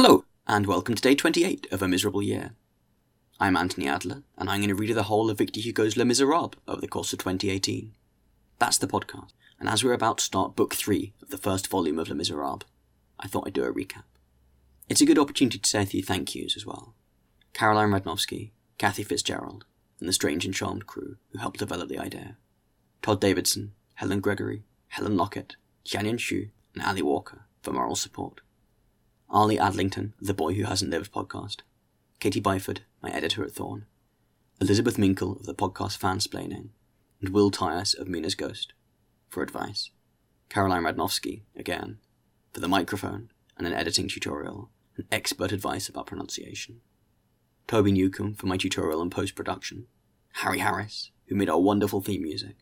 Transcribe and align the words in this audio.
Hello, 0.00 0.24
and 0.46 0.64
welcome 0.64 0.94
to 0.94 1.02
day 1.02 1.16
28 1.16 1.66
of 1.72 1.82
A 1.82 1.88
Miserable 1.88 2.22
Year. 2.22 2.52
I'm 3.40 3.56
Anthony 3.56 3.88
Adler, 3.88 4.22
and 4.36 4.48
I'm 4.48 4.60
going 4.60 4.68
to 4.68 4.76
read 4.76 4.90
you 4.90 4.94
the 4.94 5.02
whole 5.02 5.28
of 5.28 5.38
Victor 5.38 5.58
Hugo's 5.58 5.96
Les 5.96 6.04
Miserables 6.04 6.54
over 6.68 6.80
the 6.80 6.86
course 6.86 7.12
of 7.12 7.18
2018. 7.18 7.90
That's 8.60 8.78
the 8.78 8.86
podcast, 8.86 9.30
and 9.58 9.68
as 9.68 9.82
we're 9.82 9.92
about 9.92 10.18
to 10.18 10.24
start 10.24 10.54
book 10.54 10.76
three 10.76 11.14
of 11.20 11.30
the 11.30 11.36
first 11.36 11.66
volume 11.66 11.98
of 11.98 12.08
Les 12.08 12.14
Miserables, 12.14 12.62
I 13.18 13.26
thought 13.26 13.48
I'd 13.48 13.54
do 13.54 13.64
a 13.64 13.74
recap. 13.74 14.04
It's 14.88 15.00
a 15.00 15.04
good 15.04 15.18
opportunity 15.18 15.58
to 15.58 15.68
say 15.68 15.82
a 15.82 15.86
few 15.86 16.04
thank 16.04 16.32
yous 16.32 16.56
as 16.56 16.64
well. 16.64 16.94
Caroline 17.52 17.90
Radnowski, 17.90 18.52
Kathy 18.78 19.02
Fitzgerald, 19.02 19.64
and 19.98 20.08
the 20.08 20.12
Strange 20.12 20.44
and 20.44 20.54
Charmed 20.54 20.86
crew 20.86 21.16
who 21.32 21.40
helped 21.40 21.58
develop 21.58 21.88
the 21.88 21.98
idea. 21.98 22.36
Todd 23.02 23.20
Davidson, 23.20 23.72
Helen 23.94 24.20
Gregory, 24.20 24.62
Helen 24.90 25.16
Lockett, 25.16 25.56
Xianyan 25.84 26.20
Xu, 26.20 26.50
and 26.74 26.84
Ali 26.84 27.02
Walker 27.02 27.46
for 27.62 27.72
moral 27.72 27.96
support. 27.96 28.42
Arlie 29.30 29.58
Adlington, 29.58 30.12
The 30.22 30.32
Boy 30.32 30.54
Who 30.54 30.64
Hasn't 30.64 30.90
Lived 30.90 31.12
podcast, 31.12 31.58
Katie 32.18 32.40
Byford, 32.40 32.78
my 33.02 33.10
editor 33.10 33.44
at 33.44 33.52
Thorn, 33.52 33.84
Elizabeth 34.58 34.96
Minkel 34.96 35.38
of 35.38 35.44
the 35.44 35.54
podcast 35.54 35.98
Fansplaining, 35.98 36.70
and 37.20 37.28
Will 37.28 37.50
Tyus 37.50 37.94
of 37.94 38.08
Mina's 38.08 38.34
Ghost. 38.34 38.72
For 39.28 39.42
advice, 39.42 39.90
Caroline 40.48 40.84
Radnowski, 40.84 41.42
again, 41.54 41.98
for 42.54 42.60
the 42.60 42.68
microphone 42.68 43.30
and 43.58 43.66
an 43.66 43.74
editing 43.74 44.08
tutorial 44.08 44.70
and 44.96 45.04
expert 45.12 45.52
advice 45.52 45.90
about 45.90 46.06
pronunciation, 46.06 46.80
Toby 47.66 47.92
Newcomb 47.92 48.34
for 48.34 48.46
my 48.46 48.56
tutorial 48.56 49.02
and 49.02 49.12
post 49.12 49.34
production, 49.34 49.88
Harry 50.36 50.60
Harris, 50.60 51.10
who 51.26 51.34
made 51.34 51.50
our 51.50 51.60
wonderful 51.60 52.00
theme 52.00 52.22
music, 52.22 52.56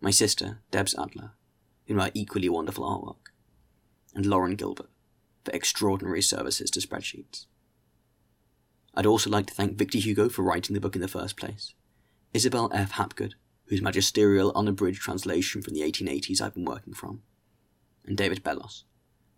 my 0.00 0.12
sister, 0.12 0.60
Debs 0.70 0.94
Adler, 0.96 1.32
who 1.88 1.94
made 1.94 2.02
our 2.02 2.10
equally 2.14 2.48
wonderful 2.48 2.84
artwork, 2.84 3.32
and 4.14 4.24
Lauren 4.24 4.54
Gilbert 4.54 4.90
for 5.46 5.52
extraordinary 5.52 6.20
services 6.20 6.70
to 6.72 6.80
spreadsheets. 6.80 7.46
I'd 8.94 9.06
also 9.06 9.30
like 9.30 9.46
to 9.46 9.54
thank 9.54 9.78
Victor 9.78 9.98
Hugo 9.98 10.28
for 10.28 10.42
writing 10.42 10.74
the 10.74 10.80
book 10.80 10.96
in 10.96 11.02
the 11.02 11.08
first 11.08 11.36
place, 11.36 11.72
Isabel 12.34 12.68
F. 12.74 12.92
Hapgood, 12.92 13.34
whose 13.66 13.80
magisterial 13.80 14.52
unabridged 14.56 15.00
translation 15.00 15.62
from 15.62 15.74
the 15.74 15.82
1880s 15.82 16.40
I've 16.40 16.54
been 16.54 16.64
working 16.64 16.94
from, 16.94 17.22
and 18.04 18.16
David 18.16 18.42
Bellos, 18.42 18.82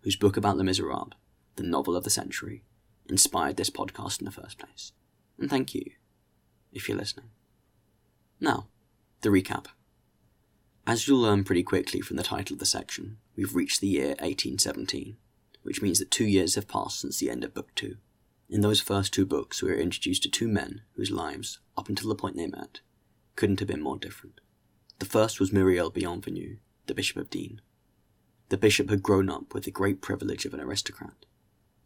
whose 0.00 0.16
book 0.16 0.38
about 0.38 0.56
Les 0.56 0.64
Miserables, 0.64 1.12
the 1.56 1.62
novel 1.62 1.94
of 1.94 2.04
the 2.04 2.10
century, 2.10 2.64
inspired 3.10 3.58
this 3.58 3.70
podcast 3.70 4.20
in 4.20 4.24
the 4.24 4.30
first 4.30 4.58
place. 4.58 4.92
And 5.38 5.50
thank 5.50 5.74
you, 5.74 5.84
if 6.72 6.88
you're 6.88 6.96
listening. 6.96 7.28
Now, 8.40 8.68
the 9.20 9.28
recap. 9.28 9.66
As 10.86 11.06
you'll 11.06 11.20
learn 11.20 11.44
pretty 11.44 11.64
quickly 11.64 12.00
from 12.00 12.16
the 12.16 12.22
title 12.22 12.54
of 12.54 12.60
the 12.60 12.66
section, 12.66 13.18
we've 13.36 13.54
reached 13.54 13.82
the 13.82 13.88
year 13.88 14.08
1817 14.20 15.18
which 15.62 15.82
means 15.82 15.98
that 15.98 16.10
two 16.10 16.26
years 16.26 16.54
have 16.54 16.68
passed 16.68 17.00
since 17.00 17.18
the 17.18 17.30
end 17.30 17.44
of 17.44 17.54
Book 17.54 17.74
Two. 17.74 17.96
In 18.48 18.62
those 18.62 18.80
first 18.80 19.12
two 19.12 19.26
books, 19.26 19.62
we 19.62 19.70
are 19.70 19.74
introduced 19.74 20.22
to 20.22 20.30
two 20.30 20.48
men 20.48 20.82
whose 20.94 21.10
lives, 21.10 21.58
up 21.76 21.88
until 21.88 22.08
the 22.08 22.14
point 22.14 22.36
they 22.36 22.46
met, 22.46 22.80
couldn't 23.36 23.58
have 23.58 23.68
been 23.68 23.82
more 23.82 23.98
different. 23.98 24.40
The 24.98 25.06
first 25.06 25.38
was 25.38 25.50
Myriel 25.50 25.92
Bienvenu, 25.92 26.58
the 26.86 26.94
Bishop 26.94 27.18
of 27.18 27.30
Digne. 27.30 27.60
The 28.48 28.56
bishop 28.56 28.88
had 28.88 29.02
grown 29.02 29.28
up 29.28 29.52
with 29.52 29.64
the 29.64 29.70
great 29.70 30.00
privilege 30.00 30.46
of 30.46 30.54
an 30.54 30.60
aristocrat, 30.60 31.26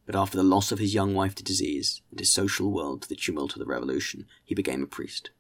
but 0.07 0.15
after 0.15 0.37
the 0.37 0.45
loss 0.45 0.71
of 0.71 0.79
his 0.79 0.95
young 0.95 1.15
wife 1.15 1.35
to 1.35 1.43
disease 1.43 2.01
and 2.11 2.21
his 2.21 2.31
social 2.31 2.71
world 2.71 3.03
to 3.03 3.09
the 3.09 3.17
tumult 3.17 3.55
of 3.55 3.59
the 3.59 3.67
revolution, 3.67 4.27
he 4.45 4.55
became 4.55 4.83
a 4.83 4.87
priest. 4.87 5.31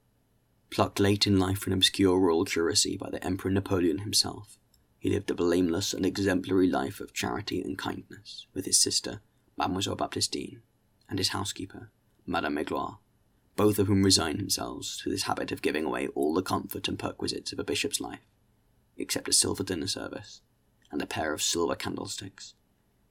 Plucked 0.70 0.98
late 0.98 1.26
in 1.26 1.38
life 1.38 1.58
from 1.58 1.72
an 1.72 1.78
obscure 1.78 2.18
rural 2.18 2.44
curacy 2.44 2.96
by 2.96 3.10
the 3.10 3.24
Emperor 3.24 3.50
Napoleon 3.50 3.98
himself, 3.98 4.58
he 5.02 5.10
lived 5.10 5.32
a 5.32 5.34
blameless 5.34 5.92
and 5.92 6.06
exemplary 6.06 6.68
life 6.68 7.00
of 7.00 7.12
charity 7.12 7.60
and 7.60 7.76
kindness 7.76 8.46
with 8.54 8.66
his 8.66 8.78
sister, 8.78 9.20
Mademoiselle 9.56 9.96
Baptistine, 9.96 10.62
and 11.08 11.18
his 11.18 11.30
housekeeper, 11.30 11.90
Madame 12.24 12.54
Magloire, 12.54 12.98
both 13.56 13.80
of 13.80 13.88
whom 13.88 14.04
resigned 14.04 14.38
themselves 14.38 14.98
to 14.98 15.10
this 15.10 15.24
habit 15.24 15.50
of 15.50 15.60
giving 15.60 15.84
away 15.84 16.06
all 16.14 16.32
the 16.32 16.40
comfort 16.40 16.86
and 16.86 17.00
perquisites 17.00 17.52
of 17.52 17.58
a 17.58 17.64
bishop's 17.64 18.00
life, 18.00 18.20
except 18.96 19.28
a 19.28 19.32
silver 19.32 19.64
dinner 19.64 19.88
service 19.88 20.40
and 20.92 21.02
a 21.02 21.06
pair 21.06 21.32
of 21.32 21.42
silver 21.42 21.74
candlesticks, 21.74 22.54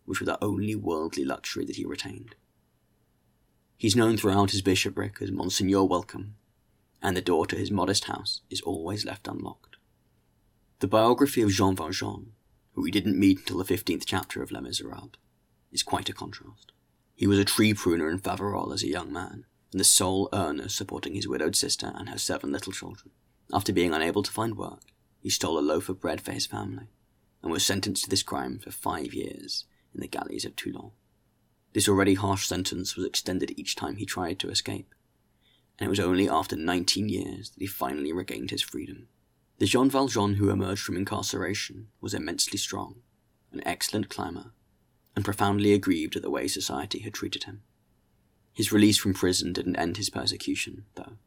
which 0.05 0.21
were 0.21 0.25
the 0.25 0.41
only 0.41 0.75
worldly 0.75 1.25
luxury 1.25 1.65
that 1.65 1.75
he 1.75 1.83
retained. 1.83 2.35
He's 3.75 3.97
known 3.97 4.15
throughout 4.15 4.51
his 4.51 4.61
bishopric 4.61 5.21
as 5.21 5.29
Monseigneur 5.29 5.83
Welcome, 5.83 6.35
and 7.01 7.17
the 7.17 7.21
door 7.21 7.45
to 7.47 7.57
his 7.57 7.69
modest 7.69 8.05
house 8.05 8.39
is 8.49 8.61
always 8.61 9.03
left 9.03 9.27
unlocked. 9.27 9.70
The 10.81 10.87
biography 10.87 11.43
of 11.43 11.51
Jean 11.51 11.75
Valjean, 11.75 12.31
who 12.73 12.81
we 12.81 12.89
didn't 12.89 13.19
meet 13.19 13.37
until 13.37 13.59
the 13.59 13.71
15th 13.71 14.01
chapter 14.03 14.41
of 14.41 14.51
Les 14.51 14.61
Miserables, 14.61 15.13
is 15.71 15.83
quite 15.83 16.09
a 16.09 16.13
contrast. 16.13 16.71
He 17.13 17.27
was 17.27 17.37
a 17.37 17.45
tree 17.45 17.75
pruner 17.75 18.09
in 18.09 18.17
Faverolles 18.17 18.73
as 18.73 18.81
a 18.81 18.87
young 18.87 19.13
man, 19.13 19.45
and 19.71 19.79
the 19.79 19.83
sole 19.83 20.27
earner 20.33 20.69
supporting 20.69 21.13
his 21.13 21.27
widowed 21.27 21.55
sister 21.55 21.91
and 21.93 22.09
her 22.09 22.17
seven 22.17 22.51
little 22.51 22.73
children. 22.73 23.11
After 23.53 23.71
being 23.71 23.93
unable 23.93 24.23
to 24.23 24.31
find 24.31 24.57
work, 24.57 24.81
he 25.19 25.29
stole 25.29 25.59
a 25.59 25.61
loaf 25.61 25.87
of 25.87 26.01
bread 26.01 26.19
for 26.19 26.31
his 26.31 26.47
family, 26.47 26.87
and 27.43 27.51
was 27.51 27.63
sentenced 27.63 28.05
to 28.05 28.09
this 28.09 28.23
crime 28.23 28.57
for 28.57 28.71
five 28.71 29.13
years 29.13 29.65
in 29.93 30.01
the 30.01 30.07
galleys 30.07 30.45
of 30.45 30.55
Toulon. 30.55 30.93
This 31.73 31.87
already 31.87 32.15
harsh 32.15 32.47
sentence 32.47 32.95
was 32.95 33.05
extended 33.05 33.53
each 33.55 33.75
time 33.75 33.97
he 33.97 34.05
tried 34.07 34.39
to 34.39 34.49
escape, 34.49 34.95
and 35.77 35.85
it 35.85 35.91
was 35.91 35.99
only 35.99 36.27
after 36.27 36.55
19 36.55 37.07
years 37.07 37.51
that 37.51 37.61
he 37.61 37.67
finally 37.67 38.11
regained 38.11 38.49
his 38.49 38.63
freedom. 38.63 39.09
The 39.61 39.67
Jean 39.67 39.91
Valjean 39.91 40.33
who 40.37 40.49
emerged 40.49 40.81
from 40.81 40.97
incarceration 40.97 41.89
was 42.01 42.15
immensely 42.15 42.57
strong, 42.57 43.03
an 43.51 43.61
excellent 43.63 44.09
climber, 44.09 44.53
and 45.15 45.23
profoundly 45.23 45.71
aggrieved 45.71 46.15
at 46.15 46.23
the 46.23 46.31
way 46.31 46.47
society 46.47 46.97
had 46.97 47.13
treated 47.13 47.43
him. 47.43 47.61
His 48.53 48.71
release 48.71 48.97
from 48.97 49.13
prison 49.13 49.53
didn't 49.53 49.75
end 49.75 49.97
his 49.97 50.09
persecution, 50.09 50.85
though. 50.95 51.17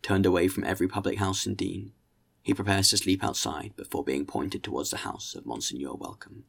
Turned 0.00 0.24
away 0.24 0.48
from 0.48 0.64
every 0.64 0.88
public 0.88 1.18
house 1.18 1.44
in 1.44 1.54
Digne, 1.54 1.92
he 2.40 2.54
prepares 2.54 2.88
to 2.88 2.96
sleep 2.96 3.22
outside 3.22 3.76
before 3.76 4.02
being 4.02 4.24
pointed 4.24 4.62
towards 4.62 4.90
the 4.90 4.96
house 4.96 5.34
of 5.34 5.44
Monseigneur 5.44 5.96
Welcome. 5.96 6.44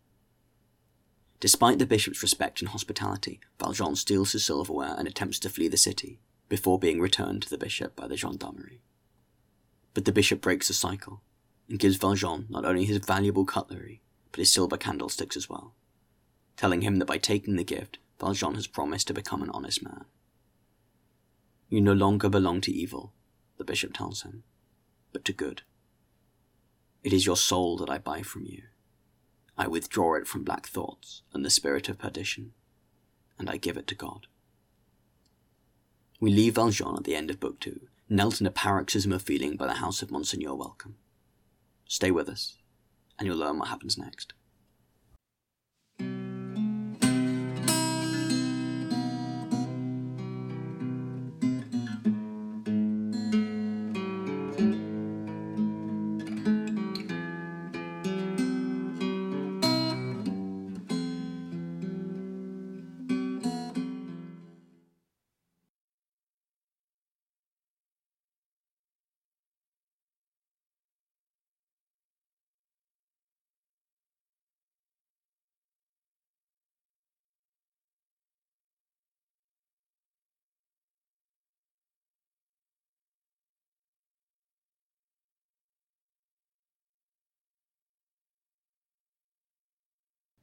Despite 1.42 1.80
the 1.80 1.86
bishop's 1.86 2.22
respect 2.22 2.62
and 2.62 2.70
hospitality, 2.70 3.42
Valjean 3.60 3.98
steals 3.98 4.32
his 4.32 4.46
silverware 4.46 4.96
and 4.98 5.10
attempts 5.10 5.40
to 5.40 5.50
flee 5.50 5.68
the 5.68 5.76
city, 5.76 6.22
before 6.48 6.80
being 6.80 7.02
returned 7.02 7.42
to 7.42 7.50
the 7.50 7.58
bishop 7.58 7.98
by 7.98 8.08
the 8.08 8.16
gendarmerie. 8.16 8.80
But 10.00 10.06
the 10.06 10.14
bishop 10.14 10.40
breaks 10.40 10.70
the 10.70 10.74
cycle 10.74 11.22
and 11.68 11.78
gives 11.78 11.98
Valjean 11.98 12.46
not 12.48 12.64
only 12.64 12.86
his 12.86 13.00
valuable 13.00 13.44
cutlery, 13.44 14.02
but 14.32 14.40
his 14.40 14.50
silver 14.50 14.78
candlesticks 14.78 15.36
as 15.36 15.50
well, 15.50 15.74
telling 16.56 16.84
him 16.84 17.00
that 17.00 17.06
by 17.06 17.18
taking 17.18 17.58
the 17.58 17.66
gift, 17.66 17.98
Valjean 18.18 18.56
has 18.56 18.66
promised 18.66 19.08
to 19.08 19.14
become 19.14 19.44
an 19.44 19.50
honest 19.50 19.84
man. 19.84 20.06
You 21.68 21.82
no 21.82 21.92
longer 21.92 22.30
belong 22.30 22.62
to 22.62 22.72
evil, 22.72 23.12
the 23.58 23.66
bishop 23.66 23.92
tells 23.92 24.22
him, 24.22 24.44
but 25.12 25.26
to 25.26 25.34
good. 25.34 25.64
It 27.04 27.12
is 27.12 27.26
your 27.26 27.36
soul 27.36 27.76
that 27.76 27.90
I 27.90 27.98
buy 27.98 28.22
from 28.22 28.46
you. 28.46 28.62
I 29.58 29.68
withdraw 29.68 30.16
it 30.16 30.28
from 30.28 30.46
black 30.46 30.66
thoughts 30.66 31.24
and 31.34 31.44
the 31.44 31.50
spirit 31.50 31.90
of 31.90 32.00
perdition, 32.00 32.54
and 33.38 33.50
I 33.50 33.58
give 33.58 33.76
it 33.76 33.88
to 33.88 33.96
God. 33.96 34.28
We 36.22 36.32
leave 36.32 36.56
Valjean 36.56 36.96
at 36.96 37.04
the 37.04 37.18
end 37.18 37.30
of 37.30 37.42
Book 37.42 37.60
Two 37.60 37.90
knelt 38.10 38.42
in 38.42 38.48
a 38.48 38.52
paroxysm 38.52 39.12
of 39.12 39.22
feeling 39.22 39.56
by 39.56 39.68
the 39.68 39.76
house 39.76 40.02
of 40.02 40.10
Monseigneur 40.10 40.56
Welcome. 40.56 40.96
Stay 41.88 42.10
with 42.10 42.28
us, 42.28 42.58
and 43.18 43.28
you'll 43.28 43.38
learn 43.38 43.60
what 43.60 43.68
happens 43.68 43.98
next. 43.98 44.34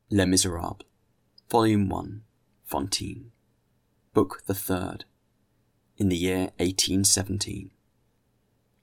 Les 0.09 0.25
Miserables, 0.25 0.83
Volume 1.51 1.89
1, 1.89 2.23
Fantine, 2.65 3.33
Book 4.15 4.41
the 4.47 4.55
Third, 4.55 5.05
in 5.99 6.09
the 6.11 6.17
year 6.17 6.53
1817. 6.61 7.73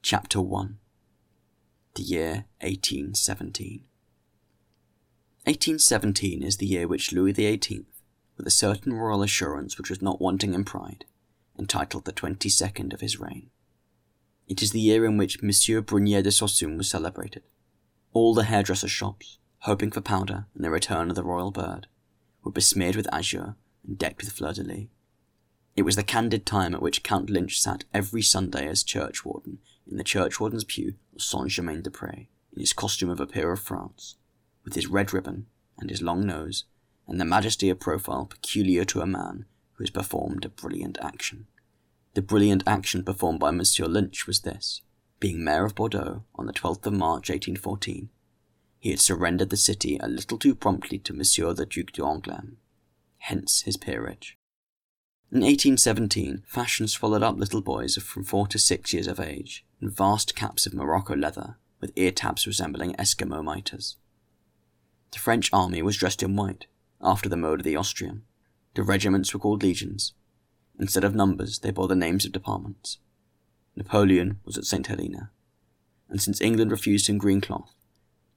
Chapter 0.02 0.42
1 0.42 0.80
The 1.96 2.04
year 2.04 2.34
1817. 2.60 3.86
1817 5.46 6.44
is 6.44 6.58
the 6.58 6.66
year 6.66 6.90
which 6.90 7.14
Louis 7.14 7.31
XVIII, 7.31 7.86
with 8.36 8.46
a 8.46 8.52
certain 8.52 8.92
royal 8.92 9.24
assurance 9.24 9.78
which 9.78 9.90
was 9.90 10.02
not 10.02 10.19
wanting 10.19 10.54
in 10.54 10.66
pride, 10.66 11.06
entitled 11.58 12.04
the 12.04 12.12
twenty-second 12.12 12.92
of 12.92 13.00
his 13.00 13.18
reign. 13.18 13.50
It 14.50 14.62
is 14.62 14.72
the 14.72 14.81
year 14.81 15.06
in 15.06 15.16
which 15.16 15.42
Monsieur 15.42 15.81
Bruguière 15.81 16.24
de 16.24 16.31
Sorsum 16.31 16.76
was 16.78 16.90
celebrated. 16.90 17.44
All 18.12 18.34
the 18.34 18.44
hairdressers' 18.44 18.92
shops, 18.92 19.38
hoping 19.63 19.92
for 19.92 20.01
powder 20.01 20.45
and 20.56 20.63
the 20.63 20.69
return 20.69 21.10
of 21.10 21.15
the 21.15 21.24
royal 21.24 21.51
bird, 21.51 21.88
were 22.44 22.51
besmeared 22.51 22.98
with 22.98 23.13
azure 23.13 23.56
and 23.88 23.98
decked 23.98 24.21
with 24.21 24.31
fleur-de-lis. 24.31 24.88
It 25.75 25.83
was 25.83 25.95
the 25.95 26.04
candid 26.04 26.45
time 26.45 26.75
at 26.75 26.81
which 26.81 27.01
Count 27.01 27.30
Lynch 27.30 27.60
sat 27.60 27.86
every 27.94 28.21
Sunday 28.21 28.68
as 28.68 28.83
churchwarden 28.83 29.57
in 29.89 29.98
the 29.98 30.04
churchwarden's 30.04 30.65
pew 30.65 30.95
of 31.15 31.21
Saint-Germain-des-Prés, 31.21 32.27
in 32.54 32.60
his 32.60 32.74
costume 32.74 33.10
of 33.10 33.19
a 33.19 33.25
peer 33.25 33.51
of 33.51 33.60
France, 33.60 34.15
with 34.63 34.75
his 34.75 34.88
red 34.88 35.13
ribbon 35.13 35.48
and 35.80 35.89
his 35.89 36.01
long 36.01 36.25
nose, 36.25 36.66
and 37.07 37.19
the 37.19 37.25
majesty 37.25 37.69
of 37.69 37.80
profile 37.80 38.25
peculiar 38.25 38.86
to 38.86 39.01
a 39.01 39.07
man 39.07 39.45
who 39.74 39.83
has 39.83 39.89
performed 39.89 40.45
a 40.45 40.50
brilliant 40.50 40.98
action. 41.01 41.48
The 42.13 42.21
brilliant 42.21 42.63
action 42.68 43.04
performed 43.04 43.39
by 43.39 43.51
Monsieur 43.51 43.88
Lynch 43.88 44.27
was 44.27 44.42
this. 44.42 44.81
Being 45.19 45.44
mayor 45.44 45.66
of 45.66 45.74
Bordeaux 45.74 46.24
on 46.36 46.45
the 46.45 46.54
12th 46.54 46.86
of 46.86 46.94
March 46.94 47.30
1814, 47.30 48.09
he 48.83 48.89
had 48.89 49.00
surrendered 49.00 49.50
the 49.50 49.56
city 49.56 49.97
a 50.01 50.09
little 50.09 50.38
too 50.38 50.53
promptly 50.53 51.00
to 51.00 51.13
Monsieur 51.13 51.53
the 51.53 51.65
Duc 51.65 51.94
d'Angoulême, 51.94 52.57
hence 53.19 53.62
his 53.62 53.77
peerage. 53.77 54.38
In 55.31 55.39
1817, 55.39 56.44
fashion 56.45 56.89
swallowed 56.89 57.24
up 57.24 57.38
little 57.38 57.62
boys 57.62 57.95
of 57.95 58.03
from 58.03 58.25
four 58.25 58.45
to 58.47 58.59
six 58.59 58.91
years 58.91 59.07
of 59.07 59.21
age 59.21 59.65
in 59.81 59.89
vast 59.89 60.35
caps 60.35 60.65
of 60.65 60.74
Morocco 60.74 61.15
leather 61.15 61.56
with 61.80 61.94
ear 61.95 62.12
tabs 62.12 62.45
resembling 62.45 62.94
Eskimo 62.95 63.41
mitres. 63.41 63.95
The 65.12 65.19
French 65.19 65.50
army 65.53 65.81
was 65.81 65.95
dressed 65.95 66.21
in 66.21 66.35
white, 66.35 66.65
after 67.01 67.30
the 67.30 67.38
mode 67.38 67.62
of 67.62 67.63
the 67.63 67.77
Austrian. 67.77 68.24
The 68.75 68.83
regiments 68.83 69.33
were 69.33 69.39
called 69.39 69.63
legions. 69.63 70.12
Instead 70.77 71.06
of 71.06 71.15
numbers, 71.15 71.59
they 71.59 71.71
bore 71.71 71.88
the 71.88 71.95
names 71.95 72.25
of 72.25 72.33
departments. 72.33 72.97
Napoleon 73.77 74.41
was 74.44 74.57
at 74.57 74.65
St. 74.65 74.88
Helena, 74.88 75.31
and 76.09 76.21
since 76.21 76.41
England 76.41 76.69
refused 76.69 77.07
him 77.07 77.18
green 77.18 77.39
cloth, 77.39 77.74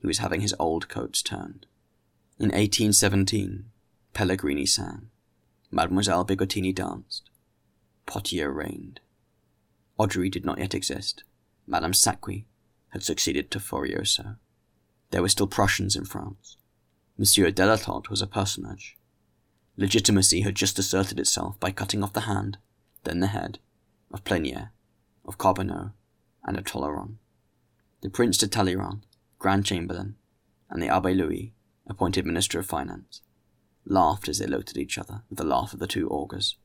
he 0.00 0.06
was 0.06 0.18
having 0.18 0.40
his 0.40 0.54
old 0.58 0.88
coats 0.88 1.22
turned. 1.22 1.66
In 2.38 2.46
1817, 2.46 3.64
Pellegrini 4.12 4.66
sang. 4.66 5.08
Mademoiselle 5.70 6.24
Bigottini 6.24 6.74
danced. 6.74 7.30
Potier 8.06 8.54
reigned. 8.54 9.00
Odry 9.98 10.30
did 10.30 10.44
not 10.44 10.58
yet 10.58 10.74
exist. 10.74 11.24
Madame 11.66 11.92
Saqui 11.92 12.44
had 12.90 13.02
succeeded 13.02 13.50
to 13.50 13.58
Furioso. 13.58 14.36
There 15.10 15.22
were 15.22 15.28
still 15.28 15.46
Prussians 15.46 15.96
in 15.96 16.04
France. 16.04 16.56
Monsieur 17.18 17.50
Delalot 17.50 18.08
was 18.10 18.20
a 18.20 18.26
personage. 18.26 18.96
Legitimacy 19.76 20.42
had 20.42 20.54
just 20.54 20.78
asserted 20.78 21.18
itself 21.18 21.58
by 21.58 21.70
cutting 21.70 22.02
off 22.02 22.12
the 22.12 22.22
hand, 22.22 22.58
then 23.04 23.20
the 23.20 23.28
head, 23.28 23.58
of 24.12 24.24
Pleignier, 24.24 24.70
of 25.24 25.38
Carbonneau, 25.38 25.92
and 26.44 26.56
of 26.56 26.64
Tolleron. 26.64 27.16
The 28.02 28.10
Prince 28.10 28.38
de 28.38 28.46
Talleyrand, 28.46 29.04
Grand 29.38 29.64
Chamberlain, 29.64 30.16
and 30.70 30.82
the 30.82 30.88
Abbe 30.88 31.14
Louis, 31.14 31.54
appointed 31.86 32.26
Minister 32.26 32.58
of 32.58 32.66
Finance, 32.66 33.20
laughed 33.84 34.28
as 34.28 34.38
they 34.38 34.46
looked 34.46 34.70
at 34.70 34.76
each 34.76 34.98
other 34.98 35.22
with 35.28 35.38
the 35.38 35.44
laugh 35.44 35.72
of 35.72 35.78
the 35.78 35.86
two 35.86 36.08
augurs. 36.08 36.56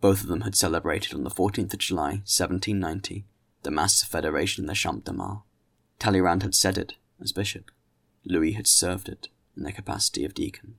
Both 0.00 0.22
of 0.22 0.28
them 0.28 0.42
had 0.42 0.54
celebrated 0.54 1.14
on 1.14 1.24
the 1.24 1.30
14th 1.30 1.72
of 1.72 1.80
July, 1.80 2.22
1790, 2.24 3.24
the 3.62 3.70
Mass 3.70 4.02
of 4.02 4.08
Federation 4.08 4.64
in 4.64 4.68
the 4.68 4.74
Champ 4.74 5.04
de 5.04 5.12
Mars. 5.12 5.40
Talleyrand 5.98 6.42
had 6.42 6.54
said 6.54 6.78
it 6.78 6.94
as 7.20 7.32
bishop. 7.32 7.70
Louis 8.24 8.52
had 8.52 8.66
served 8.66 9.08
it 9.08 9.28
in 9.56 9.64
the 9.64 9.72
capacity 9.72 10.24
of 10.24 10.34
deacon. 10.34 10.76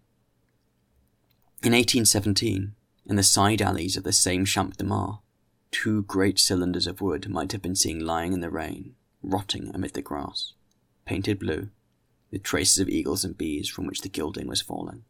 In 1.62 1.74
1817, 1.74 2.74
in 3.06 3.16
the 3.16 3.24
side 3.24 3.62
alleys 3.62 3.98
of 3.98 4.04
the 4.04 4.14
same 4.14 4.46
Champ 4.46 4.78
de 4.78 4.86
Mars, 4.86 5.18
two 5.72 6.04
great 6.04 6.40
cylinders 6.40 6.88
of 6.88 7.02
wood 7.02 7.30
might 7.30 7.52
have 7.52 7.62
been 7.62 7.76
seen 7.76 8.06
lying 8.06 8.32
in 8.32 8.40
the 8.40 8.50
rain, 8.50 8.96
rotting 9.22 9.70
amid 9.74 9.94
the 9.94 10.02
grass, 10.02 10.54
painted 11.10 11.40
blue, 11.40 11.70
with 12.30 12.44
traces 12.44 12.78
of 12.78 12.88
eagles 12.88 13.26
and 13.26 13.36
bees 13.36 13.68
from 13.68 13.88
which 13.88 14.02
the 14.02 14.10
gilding 14.10 14.48
was 14.48 14.62
falling. 14.62 15.04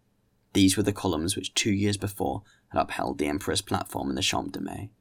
These 0.54 0.78
were 0.78 0.84
the 0.84 0.94
columns 0.94 1.36
which 1.36 1.54
two 1.54 1.74
years 1.74 1.98
before 1.98 2.44
had 2.70 2.80
upheld 2.80 3.18
the 3.18 3.28
Emperor's 3.28 3.62
platform 3.62 4.10
in 4.10 4.16
the 4.16 4.22
Champ 4.22 4.54
de 4.54 4.62
Mai. 4.62 4.92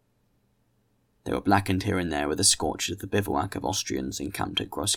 They 1.22 1.32
were 1.32 1.40
blackened 1.40 1.84
here 1.84 1.98
and 1.98 2.10
there 2.10 2.26
with 2.26 2.38
the 2.38 2.42
scorches 2.42 2.94
of 2.94 2.98
the 2.98 3.06
bivouac 3.06 3.54
of 3.54 3.64
Austrians 3.64 4.18
encamped 4.18 4.60
at 4.60 4.70
Gros. 4.70 4.96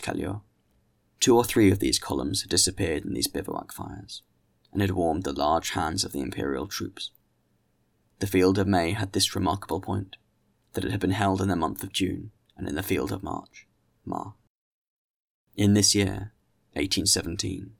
Two 1.20 1.36
or 1.36 1.44
three 1.44 1.70
of 1.70 1.78
these 1.78 2.00
columns 2.00 2.40
had 2.40 2.50
disappeared 2.50 3.04
in 3.04 3.14
these 3.14 3.28
bivouac 3.28 3.70
fires, 3.70 4.22
and 4.72 4.80
had 4.80 4.90
warmed 4.90 5.22
the 5.22 5.32
large 5.32 5.70
hands 5.70 6.04
of 6.04 6.10
the 6.10 6.20
imperial 6.20 6.66
troops. 6.66 7.12
The 8.18 8.26
field 8.26 8.58
of 8.58 8.66
May 8.66 8.90
had 8.90 9.12
this 9.12 9.36
remarkable 9.36 9.80
point, 9.80 10.16
that 10.72 10.84
it 10.84 10.90
had 10.90 10.98
been 10.98 11.12
held 11.12 11.40
in 11.40 11.46
the 11.46 11.54
month 11.54 11.84
of 11.84 11.92
June, 11.92 12.32
and 12.56 12.66
in 12.68 12.74
the 12.74 12.82
field 12.82 13.12
of 13.12 13.22
March, 13.22 13.68
Mars. 14.04 14.32
In 15.54 15.74
this 15.74 15.94
year, 15.94 16.32
1817, 16.72 17.72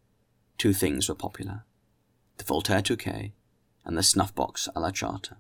two 0.59 0.73
things 0.75 1.09
were 1.09 1.15
popular 1.15 1.65
the 2.37 2.45
Voltaire 2.45 2.83
Touquet, 2.83 3.33
and 3.85 3.97
the 3.97 4.03
snuff 4.03 4.35
box 4.35 4.69
a 4.75 4.81
la 4.81 4.91
Charter. 4.91 5.37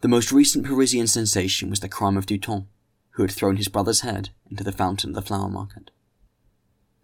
The 0.00 0.08
most 0.08 0.32
recent 0.32 0.66
Parisian 0.66 1.06
sensation 1.06 1.70
was 1.70 1.80
the 1.80 1.88
crime 1.88 2.16
of 2.16 2.26
Dautun, 2.26 2.66
who 3.10 3.22
had 3.22 3.30
thrown 3.30 3.56
his 3.56 3.68
brother's 3.68 4.00
head 4.00 4.30
into 4.50 4.64
the 4.64 4.72
fountain 4.72 5.10
of 5.10 5.14
the 5.14 5.22
flower 5.22 5.48
market. 5.48 5.90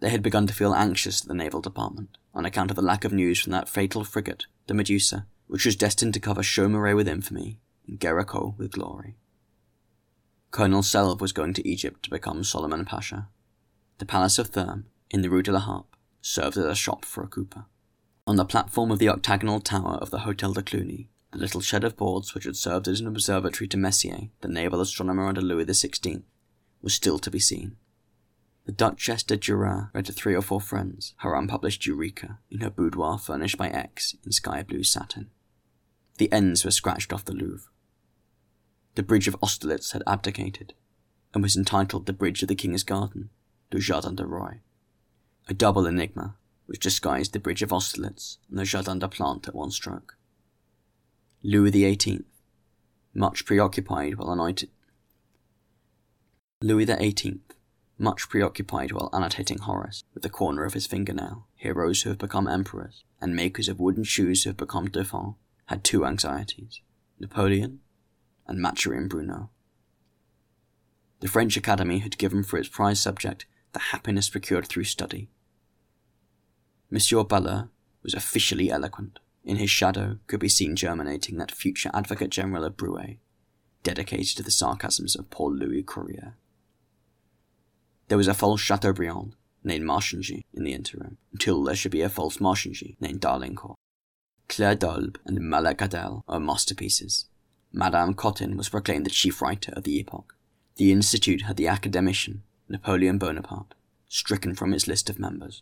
They 0.01 0.09
had 0.09 0.21
begun 0.21 0.45
to 0.47 0.53
feel 0.53 0.75
anxious 0.75 1.21
at 1.21 1.27
the 1.27 1.33
Naval 1.33 1.61
Department 1.61 2.17
on 2.35 2.45
account 2.45 2.69
of 2.69 2.75
the 2.75 2.81
lack 2.81 3.05
of 3.05 3.13
news 3.13 3.39
from 3.39 3.53
that 3.53 3.69
fatal 3.69 4.03
frigate, 4.03 4.45
the 4.67 4.73
Medusa, 4.73 5.25
which 5.47 5.65
was 5.65 5.75
destined 5.75 6.13
to 6.13 6.19
cover 6.19 6.41
Chaumareix 6.41 6.95
with 6.95 7.07
infamy 7.07 7.59
and 7.87 7.99
Géricault 7.99 8.57
with 8.57 8.71
glory. 8.71 9.15
Colonel 10.51 10.83
Selve 10.83 11.21
was 11.21 11.31
going 11.31 11.53
to 11.53 11.67
Egypt 11.67 12.03
to 12.03 12.11
become 12.11 12.43
Soliman 12.43 12.85
Pasha. 12.85 13.29
The 14.03 14.07
Palace 14.07 14.37
of 14.37 14.51
Thermes, 14.51 14.83
in 15.11 15.21
the 15.21 15.29
Rue 15.29 15.41
de 15.41 15.53
la 15.53 15.61
Harpe, 15.61 15.95
served 16.21 16.57
as 16.57 16.65
a 16.65 16.75
shop 16.75 17.05
for 17.05 17.23
a 17.23 17.27
cooper. 17.27 17.67
On 18.27 18.35
the 18.35 18.43
platform 18.43 18.91
of 18.91 18.99
the 18.99 19.07
octagonal 19.07 19.61
tower 19.61 19.93
of 20.01 20.09
the 20.09 20.19
Hotel 20.27 20.51
de 20.51 20.61
Cluny, 20.61 21.09
the 21.31 21.37
little 21.37 21.61
shed 21.61 21.85
of 21.85 21.95
boards 21.95 22.35
which 22.35 22.43
had 22.43 22.57
served 22.57 22.89
as 22.89 22.99
an 22.99 23.07
observatory 23.07 23.65
to 23.69 23.77
Messier, 23.77 24.27
the 24.41 24.49
naval 24.49 24.81
astronomer 24.81 25.25
under 25.25 25.39
Louis 25.39 25.63
XVI, 25.63 26.23
was 26.81 26.93
still 26.93 27.17
to 27.17 27.31
be 27.31 27.39
seen. 27.39 27.77
The 28.65 28.73
Duchesse 28.73 29.23
de 29.23 29.37
Duras 29.37 29.87
read 29.93 30.05
to 30.07 30.11
three 30.11 30.35
or 30.35 30.41
four 30.41 30.59
friends 30.59 31.13
her 31.19 31.33
unpublished 31.33 31.83
Ourika 31.87 32.39
in 32.51 32.59
her 32.59 32.69
boudoir 32.69 33.17
furnished 33.17 33.57
by 33.57 33.69
X 33.69 34.17
in 34.25 34.33
sky 34.33 34.63
blue 34.63 34.83
satin. 34.83 35.29
The 36.17 36.29
N's 36.29 36.65
were 36.65 36.71
scratched 36.71 37.13
off 37.13 37.23
the 37.23 37.31
Louvre. 37.31 37.71
The 38.95 39.03
bridge 39.03 39.29
of 39.29 39.37
Austerlitz 39.41 39.93
had 39.93 40.03
abdicated, 40.05 40.73
and 41.33 41.41
was 41.41 41.55
entitled 41.55 42.05
the 42.05 42.11
Bridge 42.11 42.41
of 42.41 42.49
the 42.49 42.55
King's 42.55 42.83
Garden, 42.83 43.29
du 43.73 43.79
Jardin 43.79 44.13
de 44.13 44.23
Roi. 44.23 44.61
A 45.47 45.53
double 45.55 45.87
enigma, 45.87 46.35
which 46.67 46.79
disguised 46.79 47.33
the 47.33 47.39
bridge 47.39 47.63
of 47.63 47.73
Austerlitz 47.73 48.37
and 48.47 48.59
the 48.59 48.65
Jardin 48.65 48.99
des 48.99 49.07
Plantes 49.07 49.47
at 49.47 49.55
one 49.55 49.71
stroke. 49.71 50.15
Louis 51.41 51.71
XVIII, 51.71 52.23
much 53.15 53.47
preoccupied 53.47 54.19
while 54.19 54.31
annotating 54.31 54.69
Louis 56.61 56.85
XVIII, 56.85 57.39
much 57.97 58.29
preoccupied 58.29 58.91
while 58.91 59.09
annotating 59.11 59.57
Horace 59.57 60.03
with 60.13 60.21
the 60.21 60.29
corner 60.29 60.65
of 60.65 60.75
his 60.75 60.85
fingernail, 60.85 61.47
heroes 61.55 62.03
who 62.03 62.09
have 62.09 62.19
become 62.19 62.47
emperors, 62.47 63.03
and 63.19 63.35
makers 63.35 63.67
of 63.67 63.79
wooden 63.79 64.03
shoes 64.03 64.43
who 64.43 64.51
have 64.51 64.57
become 64.57 64.87
dauphins, 64.87 65.33
had 65.65 65.83
two 65.83 66.05
anxieties 66.05 66.79
Napoleon 67.19 67.79
and 68.45 68.59
Mathurin 68.59 69.07
Bruneau. 69.07 69.49
The 71.21 71.27
French 71.27 71.57
Academy 71.57 71.99
had 71.99 72.19
given 72.19 72.43
for 72.43 72.59
its 72.59 72.69
prize 72.69 73.01
subject 73.01 73.47
the 73.73 73.79
happiness 73.79 74.29
procured 74.29 74.67
through 74.67 74.85
study, 74.85 75.29
Monsieur 76.89 77.23
Bellart 77.23 77.69
was 78.03 78.13
officially 78.13 78.69
eloquent. 78.69 79.19
In 79.43 79.57
his 79.57 79.71
shadow 79.71 80.19
could 80.27 80.39
be 80.39 80.47
seen 80.47 80.75
germinating 80.75 81.37
that 81.37 81.51
future 81.51 81.89
Advocate 81.93 82.29
General 82.29 82.63
of 82.63 82.77
Broë, 82.77 83.17
dedicated 83.81 84.37
to 84.37 84.43
the 84.43 84.51
sarcasms 84.51 85.15
of 85.15 85.29
Paul 85.29 85.53
Louis 85.53 85.83
Courier. 85.83 86.35
There 88.07 88.17
was 88.17 88.27
a 88.27 88.33
false 88.33 88.61
Chateaubriand 88.61 89.35
named 89.63 89.85
Marchangy 89.85 90.43
in 90.53 90.63
the 90.63 90.73
interim, 90.73 91.17
until 91.31 91.63
there 91.63 91.75
should 91.75 91.91
be 91.91 92.01
a 92.01 92.09
false 92.09 92.37
Marchangy 92.37 92.95
named 92.99 93.21
d'Arlincourt. 93.21 93.75
Claire 94.47 94.75
d'Albe 94.75 95.17
and 95.25 95.39
Malek 95.39 95.81
Adel 95.81 96.23
are 96.27 96.39
masterpieces. 96.39 97.25
Madame 97.71 98.13
Cottin 98.13 98.55
was 98.55 98.69
proclaimed 98.69 99.05
the 99.05 99.09
chief 99.09 99.41
writer 99.41 99.73
of 99.75 99.83
the 99.83 99.97
epoch. 99.97 100.35
The 100.75 100.91
Institute 100.91 101.43
had 101.43 101.57
the 101.57 101.67
academician, 101.67 102.43
Napoleon 102.73 103.19
Bonaparte, 103.19 103.75
stricken 104.09 104.55
from 104.55 104.73
its 104.73 104.87
list 104.87 105.07
of 105.07 105.19
members. 105.19 105.61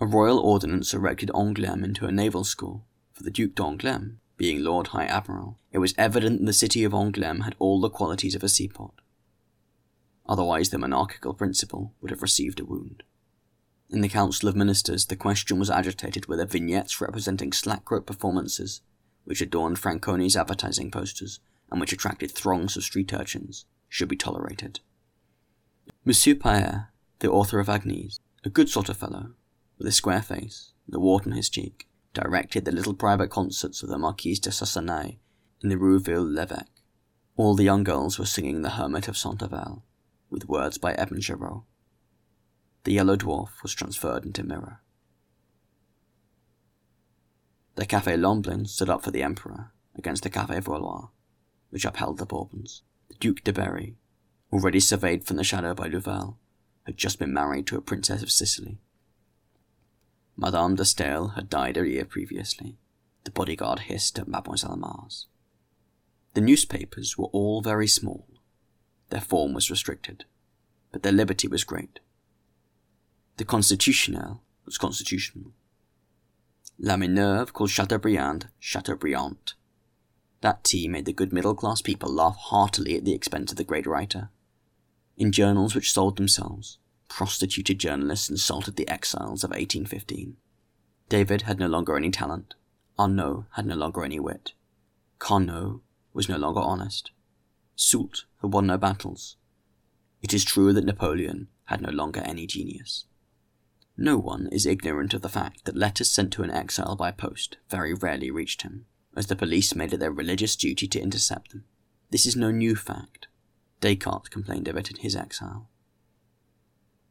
A 0.00 0.06
royal 0.06 0.38
ordinance 0.38 0.94
erected 0.94 1.28
Angoulême 1.34 1.84
into 1.84 2.06
a 2.06 2.10
naval 2.10 2.42
school 2.42 2.86
for 3.12 3.22
the 3.22 3.30
Duc 3.30 3.50
d'Angoulême, 3.54 4.14
being 4.38 4.64
Lord 4.64 4.88
High 4.88 5.04
Admiral. 5.04 5.58
It 5.72 5.78
was 5.78 5.92
evident 5.98 6.46
the 6.46 6.54
city 6.54 6.84
of 6.84 6.92
Angoulême 6.92 7.44
had 7.44 7.54
all 7.58 7.82
the 7.82 7.90
qualities 7.90 8.34
of 8.34 8.42
a 8.42 8.48
seaport. 8.48 8.94
Otherwise, 10.26 10.70
the 10.70 10.78
monarchical 10.78 11.34
principle 11.34 11.92
would 12.00 12.10
have 12.10 12.22
received 12.22 12.58
a 12.58 12.64
wound. 12.64 13.02
In 13.90 14.00
the 14.00 14.08
Council 14.08 14.48
of 14.48 14.56
Ministers, 14.56 15.04
the 15.04 15.16
question 15.16 15.58
was 15.58 15.68
agitated 15.68 16.28
whether 16.28 16.46
vignettes 16.46 16.98
representing 16.98 17.52
slack-rope 17.52 18.06
performances, 18.06 18.80
which 19.24 19.42
adorned 19.42 19.78
Franconi's 19.78 20.34
advertising 20.34 20.90
posters 20.90 21.40
and 21.70 21.78
which 21.78 21.92
attracted 21.92 22.30
throngs 22.30 22.74
of 22.74 22.84
street 22.84 23.12
urchins, 23.12 23.66
should 23.90 24.08
be 24.08 24.16
tolerated. 24.16 24.80
Monsieur 26.08 26.36
Paër, 26.36 26.86
the 27.18 27.28
author 27.28 27.58
of 27.58 27.68
Agnes, 27.68 28.20
a 28.44 28.48
good 28.48 28.68
sort 28.68 28.88
of 28.88 28.96
fellow, 28.96 29.32
with 29.76 29.88
a 29.88 29.92
square 29.92 30.22
face, 30.22 30.72
and 30.86 30.94
a 30.94 31.00
wart 31.00 31.26
on 31.26 31.32
his 31.32 31.48
cheek, 31.48 31.88
directed 32.14 32.64
the 32.64 32.70
little 32.70 32.94
private 32.94 33.28
concerts 33.28 33.82
of 33.82 33.88
the 33.88 33.98
Marquise 33.98 34.38
de 34.38 34.50
Sassenay 34.50 35.18
in 35.64 35.68
the 35.68 35.76
Rue 35.76 35.98
Ville 35.98 36.22
l'Evêque. 36.22 36.68
All 37.36 37.56
the 37.56 37.64
young 37.64 37.82
girls 37.82 38.20
were 38.20 38.24
singing 38.24 38.62
The 38.62 38.70
Hermit 38.70 39.08
of 39.08 39.18
Saint 39.18 39.40
Avel, 39.40 39.82
with 40.30 40.48
words 40.48 40.78
by 40.78 40.92
Edmond 40.92 41.24
Géraud. 41.24 41.64
The 42.84 42.92
yellow 42.92 43.16
dwarf 43.16 43.60
was 43.64 43.74
transferred 43.74 44.24
into 44.24 44.44
mirror. 44.44 44.82
The 47.74 47.84
Café 47.84 48.16
Lemblin 48.16 48.68
stood 48.68 48.88
up 48.88 49.02
for 49.02 49.10
the 49.10 49.24
Emperor 49.24 49.72
against 49.96 50.22
the 50.22 50.30
Café 50.30 50.62
Valois, 50.62 51.08
which 51.70 51.84
upheld 51.84 52.18
the 52.18 52.26
Bourbons. 52.26 52.82
The 53.08 53.16
Duc 53.16 53.42
de 53.42 53.52
Berry, 53.52 53.96
already 54.56 54.80
surveyed 54.80 55.22
from 55.22 55.36
the 55.36 55.44
shadow 55.44 55.74
by 55.74 55.86
Louvel, 55.86 56.36
had 56.86 56.96
just 56.96 57.18
been 57.18 57.32
married 57.32 57.66
to 57.66 57.76
a 57.76 57.82
princess 57.82 58.22
of 58.22 58.30
Sicily. 58.30 58.78
Madame 60.34 60.76
de 60.76 60.84
Stael 60.84 61.28
had 61.34 61.50
died 61.50 61.76
a 61.76 61.86
year 61.86 62.06
previously. 62.06 62.78
The 63.24 63.30
bodyguard 63.30 63.80
hissed 63.80 64.18
at 64.18 64.28
Mademoiselle 64.28 64.76
Mars. 64.76 65.26
The 66.32 66.40
newspapers 66.40 67.18
were 67.18 67.26
all 67.32 67.60
very 67.60 67.86
small. 67.86 68.26
Their 69.10 69.20
form 69.20 69.52
was 69.52 69.70
restricted, 69.70 70.24
but 70.90 71.02
their 71.02 71.12
liberty 71.12 71.48
was 71.48 71.64
great. 71.64 72.00
The 73.36 73.44
Constitutionnel 73.44 74.40
was 74.64 74.78
constitutional. 74.78 75.52
La 76.78 76.96
Minerve 76.96 77.52
called 77.52 77.70
Chateaubriand 77.70 78.48
Chateaubriant. 78.58 79.52
That 80.40 80.64
t 80.64 80.88
made 80.88 81.04
the 81.04 81.12
good 81.12 81.32
middle 81.32 81.54
class 81.54 81.82
people 81.82 82.10
laugh 82.10 82.36
heartily 82.36 82.96
at 82.96 83.04
the 83.04 83.14
expense 83.14 83.50
of 83.50 83.58
the 83.58 83.64
great 83.64 83.86
writer. 83.86 84.30
In 85.16 85.32
journals 85.32 85.74
which 85.74 85.92
sold 85.92 86.16
themselves, 86.16 86.78
prostituted 87.08 87.78
journalists 87.78 88.28
insulted 88.28 88.76
the 88.76 88.88
exiles 88.88 89.44
of 89.44 89.50
1815. 89.50 90.36
David 91.08 91.42
had 91.42 91.58
no 91.58 91.68
longer 91.68 91.96
any 91.96 92.10
talent. 92.10 92.54
Arnault 92.98 93.46
had 93.52 93.66
no 93.66 93.76
longer 93.76 94.04
any 94.04 94.20
wit. 94.20 94.52
Carnot 95.18 95.80
was 96.12 96.28
no 96.28 96.36
longer 96.36 96.60
honest. 96.60 97.12
Soult 97.74 98.24
had 98.42 98.52
won 98.52 98.66
no 98.66 98.76
battles. 98.76 99.36
It 100.22 100.34
is 100.34 100.44
true 100.44 100.72
that 100.72 100.84
Napoleon 100.84 101.48
had 101.66 101.80
no 101.80 101.90
longer 101.90 102.20
any 102.20 102.46
genius. 102.46 103.06
No 103.96 104.18
one 104.18 104.48
is 104.52 104.66
ignorant 104.66 105.14
of 105.14 105.22
the 105.22 105.28
fact 105.28 105.64
that 105.64 105.76
letters 105.76 106.10
sent 106.10 106.32
to 106.34 106.42
an 106.42 106.50
exile 106.50 106.96
by 106.96 107.10
post 107.10 107.56
very 107.70 107.94
rarely 107.94 108.30
reached 108.30 108.62
him, 108.62 108.84
as 109.16 109.28
the 109.28 109.36
police 109.36 109.74
made 109.74 109.94
it 109.94 110.00
their 110.00 110.12
religious 110.12 110.56
duty 110.56 110.86
to 110.88 111.00
intercept 111.00 111.52
them. 111.52 111.64
This 112.10 112.26
is 112.26 112.36
no 112.36 112.50
new 112.50 112.76
fact. 112.76 113.28
Descartes 113.80 114.28
complained 114.28 114.68
of 114.68 114.76
it 114.76 114.90
in 114.90 114.96
his 114.96 115.16
exile. 115.16 115.68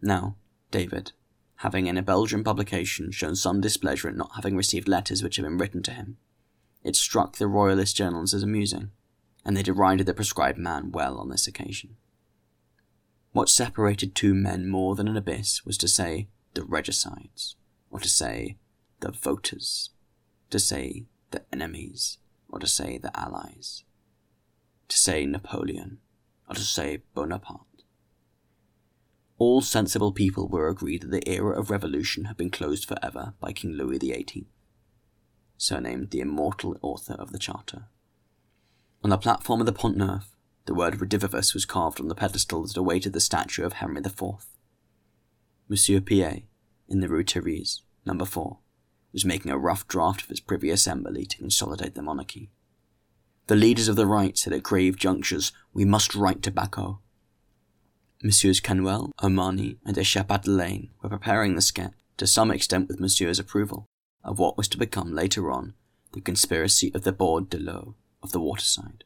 Now, 0.02 0.36
David, 0.72 1.14
having 1.58 1.88
in 1.88 1.98
a 1.98 2.02
Belgian 2.02 2.44
publication 2.44 3.12
shown 3.12 3.36
some 3.36 3.62
displeasure 3.62 4.10
at 4.10 4.18
not 4.18 4.32
having 4.36 4.56
received 4.56 4.88
letters 4.88 5.24
which 5.24 5.38
had 5.38 5.44
been 5.46 5.58
written 5.58 5.84
to 5.84 5.92
him, 5.92 6.18
it 6.84 6.96
struck 6.96 7.38
the 7.38 7.48
royalist 7.48 7.96
journals 7.96 8.34
as 8.34 8.44
amusing, 8.44 8.92
and 9.44 9.56
they 9.56 9.64
derided 9.64 10.06
the 10.06 10.14
proscribed 10.14 10.58
man 10.58 10.92
well 10.92 11.18
on 11.18 11.30
this 11.30 11.48
occasion. 11.48 11.96
What 13.32 13.50
separated 13.50 14.16
two 14.16 14.34
men 14.34 14.68
more 14.70 14.96
than 14.96 15.08
an 15.08 15.18
abyss 15.18 15.66
was 15.66 15.78
to 15.80 15.88
say 15.88 16.28
the 16.54 16.64
regicides, 16.64 17.56
or 17.90 18.00
to 18.00 18.10
say 18.10 18.58
the 19.02 19.12
voters, 19.12 19.90
to 20.50 20.60
say 20.60 21.06
the 21.32 21.44
enemies, 21.52 22.18
or 22.50 22.60
to 22.60 22.68
say 22.68 22.98
the 22.98 23.18
allies, 23.20 23.84
to 24.88 24.98
say 24.98 25.26
Napoleon, 25.26 25.98
or 26.48 26.56
to 26.56 26.62
say 26.62 27.04
Bonaparte. 27.14 27.84
All 29.38 29.62
sensible 29.62 30.12
people 30.12 30.48
were 30.48 30.70
agreed 30.70 31.02
that 31.02 31.12
the 31.12 31.30
era 31.30 31.60
of 31.60 31.70
revolution 31.70 32.25
had 32.25 32.38
been 32.38 32.52
closed 32.52 32.88
forever 32.88 33.34
by 33.40 33.52
King 33.52 33.74
Louis 33.74 33.98
XVIII, 33.98 34.48
surnamed 35.58 36.12
the 36.12 36.22
immortal 36.22 36.78
author 36.82 37.14
of 37.14 37.32
the 37.32 37.40
Charter. 37.40 37.88
On 39.04 39.10
the 39.10 39.18
platform 39.18 39.60
of 39.60 39.66
the 39.66 39.74
Pont 39.74 39.98
Neuf, 39.98 40.36
the 40.66 40.74
word 40.74 40.96
redivivus 40.96 41.54
was 41.54 41.66
carved 41.66 42.00
on 42.00 42.08
the 42.08 42.16
pedestal 42.16 42.66
that 42.66 42.78
awaited 42.78 43.14
the 43.14 43.20
statue 43.20 43.64
of 43.64 43.74
Henry 43.74 44.02
IV. 44.04 44.48
Monsieur 45.68 46.00
Piet, 46.00 46.44
in 46.88 47.02
the 47.02 47.10
Rue 47.10 47.24
Thérèse, 47.24 47.82
number 48.06 48.25
4, 48.25 48.58
was 49.12 49.25
making 49.25 49.52
a 49.52 49.58
rough 49.58 49.88
draft 49.88 50.24
of 50.24 50.30
his 50.30 50.40
Privy 50.40 50.70
Assembly 50.70 51.25
to 51.25 51.38
consolidate 51.38 51.96
the 51.96 52.02
monarchy. 52.02 52.52
The 53.48 53.56
leaders 53.56 53.88
of 53.88 53.96
the 53.96 54.08
right 54.08 54.36
said 54.38 54.54
at 54.54 54.64
grave 54.64 54.98
junctures, 54.98 55.52
We 55.72 55.86
must 55.86 56.16
write 56.16 56.42
to 56.44 56.52
Bacot. 56.52 56.98
Messieurs 58.24 58.60
Canuel, 58.60 59.12
O'Mahony, 59.22 59.78
and 59.86 59.94
de 59.94 60.02
Chapdelaine 60.02 60.90
were 61.02 61.10
preparing 61.10 61.56
the 61.56 61.62
sketch, 61.62 61.94
to 62.18 62.25
some 62.25 62.50
extent 62.50 62.88
with 62.88 63.00
Monsieur's 63.00 63.38
approval, 63.38 63.86
of 64.24 64.40
what 64.40 64.58
was 64.58 64.68
to 64.70 64.78
become 64.78 65.14
later 65.14 65.52
on 65.52 65.75
the 66.14 66.22
conspiracy 66.22 66.92
of 66.96 67.04
the 67.04 67.12
Bord 67.12 67.50
de 67.50 67.60
l'Eau 67.60 67.94
of 68.24 68.32
the 68.32 68.40
waterside. 68.40 69.04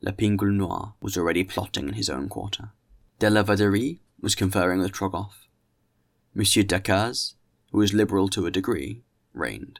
L'Épingle 0.00 0.52
Noire 0.52 0.94
was 1.00 1.16
already 1.16 1.44
plotting 1.44 1.86
in 1.88 1.94
his 1.94 2.08
own 2.08 2.28
quarter. 2.28 2.70
De 3.18 3.28
la 3.28 3.42
Vauderie 3.42 4.00
was 4.20 4.34
conferring 4.34 4.80
with 4.80 4.92
Trogoff. 4.92 5.46
Monsieur 6.34 6.62
Decazes, 6.62 7.34
who 7.70 7.78
was 7.78 7.92
liberal 7.92 8.28
to 8.28 8.46
a 8.46 8.50
degree, 8.50 9.02
reigned. 9.34 9.78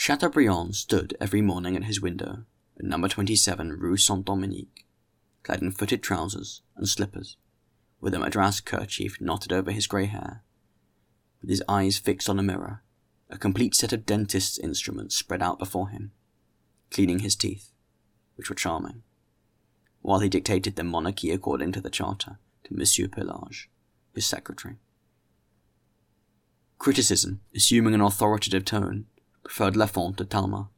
Chateaubriand 0.00 0.76
stood 0.76 1.16
every 1.20 1.42
morning 1.42 1.74
at 1.74 1.82
his 1.82 2.00
window 2.00 2.44
at 2.78 2.84
number 2.84 3.08
27 3.08 3.80
Rue 3.80 3.96
Saint 3.96 4.24
Dominique, 4.24 4.86
clad 5.42 5.60
in 5.60 5.72
footed 5.72 6.04
trousers 6.04 6.62
and 6.76 6.88
slippers, 6.88 7.36
with 8.00 8.14
a 8.14 8.20
madras 8.20 8.60
kerchief 8.60 9.20
knotted 9.20 9.52
over 9.52 9.72
his 9.72 9.88
grey 9.88 10.06
hair, 10.06 10.44
with 11.40 11.50
his 11.50 11.64
eyes 11.68 11.98
fixed 11.98 12.30
on 12.30 12.38
a 12.38 12.44
mirror 12.44 12.84
a 13.28 13.36
complete 13.36 13.74
set 13.74 13.92
of 13.92 14.06
dentist's 14.06 14.56
instruments 14.56 15.16
spread 15.16 15.42
out 15.42 15.58
before 15.58 15.88
him, 15.88 16.12
cleaning 16.92 17.18
his 17.18 17.34
teeth, 17.34 17.72
which 18.36 18.48
were 18.48 18.54
charming, 18.54 19.02
while 20.00 20.20
he 20.20 20.28
dictated 20.28 20.76
the 20.76 20.84
monarchy 20.84 21.32
according 21.32 21.72
to 21.72 21.80
the 21.80 21.90
charter 21.90 22.38
to 22.62 22.72
Monsieur 22.72 23.08
Pilorge, 23.08 23.66
his 24.14 24.24
secretary. 24.24 24.76
Criticism, 26.78 27.40
assuming 27.52 27.94
an 27.94 28.00
authoritative 28.00 28.64
tone, 28.64 29.06
preferred 29.42 29.76
Lafont 29.76 30.16
to 30.18 30.24
Talma. 30.24 30.68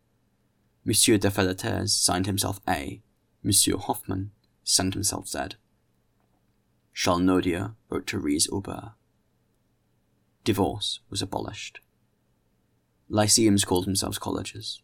Monsieur 0.84 1.18
de 1.18 1.28
Felletés 1.28 1.88
signed 1.88 2.26
himself 2.26 2.60
A. 2.68 3.02
Monsieur 3.42 3.76
Hoffmann 3.76 4.30
signed 4.64 4.94
himself 4.94 5.28
Z. 5.28 5.56
Charles 6.94 7.22
Nodier 7.22 7.74
wrote 7.88 8.10
Therese 8.10 8.48
Aubert. 8.50 8.92
Divorce 10.44 11.00
was 11.10 11.22
abolished. 11.22 11.80
Lyceums 13.08 13.64
called 13.64 13.86
themselves 13.86 14.18
colleges. 14.18 14.80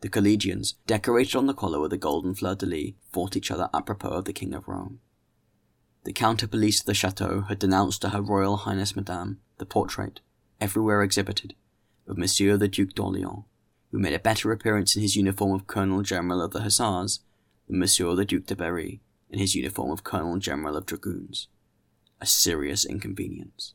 The 0.00 0.08
collegians, 0.08 0.74
decorated 0.86 1.36
on 1.36 1.46
the 1.46 1.54
collar 1.54 1.80
with 1.80 1.92
a 1.92 1.98
golden 1.98 2.34
fleur 2.34 2.54
de 2.54 2.66
lis, 2.66 2.92
fought 3.10 3.36
each 3.36 3.50
other 3.50 3.68
apropos 3.72 4.10
of 4.10 4.26
the 4.26 4.32
King 4.32 4.54
of 4.54 4.68
Rome. 4.68 5.00
The 6.04 6.12
counter 6.12 6.46
police 6.46 6.80
of 6.80 6.86
the 6.86 6.94
chateau 6.94 7.42
had 7.48 7.58
denounced 7.58 8.02
to 8.02 8.10
Her 8.10 8.20
Royal 8.20 8.58
Highness 8.58 8.94
Madame 8.94 9.40
the 9.58 9.64
portrait, 9.64 10.20
everywhere 10.60 11.02
exhibited, 11.02 11.54
of 12.06 12.18
Monsieur 12.18 12.56
the 12.56 12.68
Duc 12.68 12.90
d'Orléans, 12.90 13.44
who 13.90 13.98
made 13.98 14.12
a 14.12 14.18
better 14.18 14.52
appearance 14.52 14.96
in 14.96 15.02
his 15.02 15.16
uniform 15.16 15.52
of 15.52 15.66
Colonel 15.66 16.02
General 16.02 16.42
of 16.42 16.52
the 16.52 16.62
Hussars 16.62 17.20
than 17.68 17.78
Monsieur 17.78 18.14
the 18.14 18.24
Duc 18.24 18.46
de 18.46 18.56
Berry 18.56 19.00
in 19.30 19.38
his 19.38 19.54
uniform 19.54 19.90
of 19.90 20.04
Colonel 20.04 20.38
General 20.38 20.76
of 20.76 20.86
Dragoons. 20.86 21.48
A 22.20 22.26
serious 22.26 22.84
inconvenience. 22.84 23.74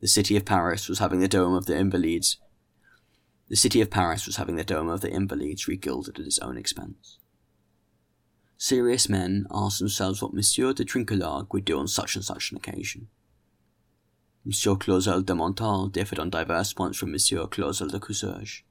The 0.00 0.08
city 0.08 0.36
of 0.36 0.44
Paris 0.44 0.88
was 0.88 1.00
having 1.00 1.20
the 1.20 1.28
dome 1.28 1.54
of 1.54 1.66
the 1.66 1.76
Invalides. 1.76 2.36
The 3.48 3.56
city 3.56 3.80
of 3.80 3.90
Paris 3.90 4.26
was 4.26 4.36
having 4.36 4.56
the 4.56 4.64
dome 4.64 4.88
of 4.88 5.00
the 5.00 5.10
Invalides 5.10 5.66
regilded 5.66 6.20
at 6.20 6.26
its 6.26 6.38
own 6.38 6.56
expense. 6.56 7.18
Serious 8.56 9.08
men 9.08 9.46
asked 9.50 9.78
themselves 9.78 10.20
what 10.20 10.34
Monsieur 10.34 10.72
de 10.72 10.84
Trinquelague 10.84 11.52
would 11.52 11.64
do 11.64 11.78
on 11.78 11.88
such 11.88 12.14
and 12.14 12.24
such 12.24 12.50
an 12.50 12.56
occasion. 12.56 13.08
Monsieur 14.48 14.76
Clausel 14.76 15.20
de 15.20 15.34
Montal 15.34 15.92
differed 15.92 16.18
on 16.18 16.30
diverse 16.30 16.72
points 16.72 16.96
from 16.96 17.12
Monsieur 17.12 17.46
Clausel 17.46 17.88
de 17.88 18.00
Coussergues. 18.00 18.62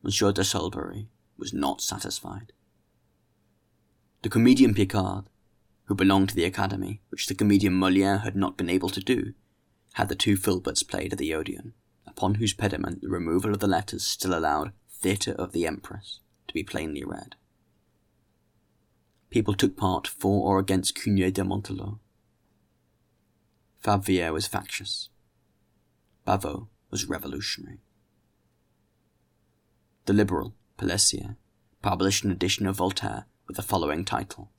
Monsieur 0.00 0.30
de 0.30 0.44
Salaberry 0.44 1.08
was 1.36 1.52
not 1.52 1.80
satisfied. 1.80 2.52
The 4.22 4.28
comedian 4.28 4.72
Picard, 4.72 5.24
who 5.86 5.96
belonged 5.96 6.28
to 6.28 6.36
the 6.36 6.44
Academy, 6.44 7.00
which 7.08 7.26
the 7.26 7.34
comedian 7.34 7.74
Moliere 7.74 8.18
had 8.18 8.36
not 8.36 8.56
been 8.56 8.70
able 8.70 8.90
to 8.90 9.00
do, 9.00 9.34
had 9.94 10.08
the 10.08 10.14
two 10.14 10.36
filberts 10.36 10.86
played 10.86 11.12
at 11.12 11.18
the 11.18 11.34
Odeon, 11.34 11.72
upon 12.06 12.36
whose 12.36 12.54
pediment 12.54 13.02
the 13.02 13.08
removal 13.08 13.54
of 13.54 13.58
the 13.58 13.66
letters 13.66 14.04
still 14.04 14.38
allowed 14.38 14.70
Theatre 14.88 15.32
of 15.32 15.50
the 15.50 15.66
Empress 15.66 16.20
to 16.46 16.54
be 16.54 16.62
plainly 16.62 17.02
read. 17.02 17.34
People 19.30 19.54
took 19.54 19.76
part 19.76 20.06
for 20.06 20.48
or 20.48 20.60
against 20.60 20.94
Cugnet 20.94 21.34
de 21.34 21.42
Montarlot. 21.42 21.98
Fabvier 23.84 24.32
was 24.32 24.46
factious. 24.46 25.10
Bavoux 26.26 26.68
was 26.90 27.04
revolutionary. 27.04 27.82
The 30.06 30.14
liberal, 30.14 30.54
Pellissier, 30.78 31.36
published 31.82 32.24
an 32.24 32.30
edition 32.30 32.66
of 32.66 32.76
Voltaire 32.76 33.26
with 33.46 33.56
the 33.56 33.62
following 33.62 34.06
title 34.06 34.50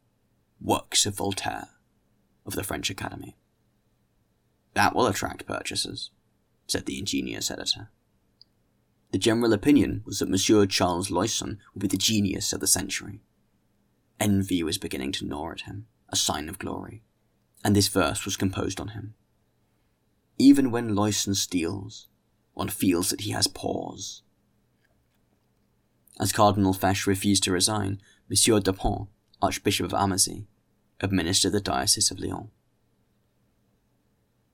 Works 0.62 1.08
of 1.08 1.16
Voltaire 1.16 1.70
of 2.46 2.54
the 2.54 2.64
French 2.64 2.92
Academy. 2.92 3.36
That 4.76 4.94
will 4.94 5.08
attract 5.08 5.48
purchasers, 5.48 6.12
said 6.68 6.86
the 6.86 7.00
ingenious 7.00 7.50
editor. 7.50 7.90
The 9.12 9.18
general 9.18 9.54
opinion 9.54 10.04
was 10.06 10.20
that 10.20 10.30
Monsieur 10.30 10.68
Charles 10.68 11.10
Loyson 11.10 11.58
would 11.74 11.82
be 11.82 11.88
the 11.88 11.98
genius 11.98 12.54
of 12.54 12.60
the 12.60 12.68
century. 12.68 13.24
Envy 14.20 14.62
was 14.62 14.78
beginning 14.78 15.14
to 15.14 15.26
gnaw 15.26 15.52
at 15.52 15.62
him, 15.62 15.88
a 16.10 16.16
sign 16.16 16.48
of 16.48 16.60
glory, 16.60 17.02
and 17.66 17.76
this 17.76 17.88
verse 17.88 18.26
was 18.26 18.38
composed 18.38 18.80
on 18.80 18.90
him. 18.90 19.16
Even 20.38 20.70
when 20.70 20.92
Loyson 20.92 21.36
steals, 21.36 22.08
one 22.54 22.70
feels 22.70 23.10
that 23.10 23.22
he 23.22 23.32
has 23.32 23.48
paws. 23.48 24.22
As 26.20 26.32
Cardinal 26.32 26.76
Fesch 26.76 27.08
refused 27.08 27.44
to 27.44 27.52
resign, 27.52 28.00
Monsieur 28.30 28.60
Dupont, 28.60 29.10
Archbishop 29.42 29.88
of 29.88 29.94
Amasie, 29.94 30.46
administered 31.02 31.54
the 31.54 31.60
Diocese 31.60 32.12
of 32.12 32.20
Lyon. 32.20 32.50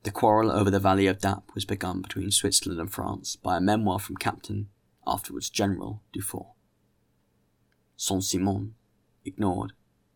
The 0.04 0.12
quarrel 0.12 0.50
over 0.50 0.72
the 0.72 0.80
Valley 0.80 1.08
of 1.08 1.20
Dappes 1.20 1.54
was 1.54 1.66
begun 1.66 2.02
between 2.02 2.32
Switzerland 2.32 2.80
and 2.80 2.92
France 2.92 3.36
by 3.36 3.58
a 3.58 3.62
memoir 3.62 4.00
from 4.00 4.16
Captain, 4.16 4.70
afterwards 5.06 5.50
General, 5.50 6.02
Dufour. 6.14 6.54
Saint-Simon, 7.98 8.74
ignored, 9.26 9.74